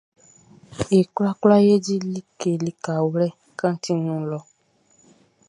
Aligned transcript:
E 0.97 0.99
kwlakwla 1.13 1.57
e 1.73 1.75
di 1.85 1.95
like 2.13 2.51
likawlɛ 2.65 3.27
kantinʼn 3.59 4.01
nun 4.05 4.23
lɔ. 4.31 4.39